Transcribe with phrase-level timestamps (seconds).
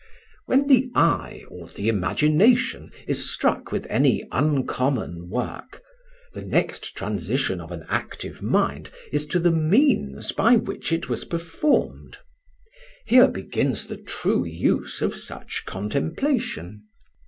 [0.47, 5.83] "When the eye or the imagination is struck with any uncommon work,
[6.33, 11.23] the next transition of an active mind is to the means by which it was
[11.23, 12.17] performed.
[13.05, 16.81] Here begins the true use of such contemplation.